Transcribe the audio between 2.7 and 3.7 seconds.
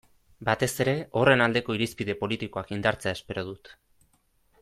indartzea espero